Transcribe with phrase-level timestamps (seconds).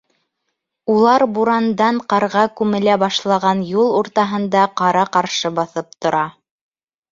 [0.93, 6.27] Улар бурандан ҡарға күмелә башлаған юл уртаһында ҡара-ҡаршы баҫып тора.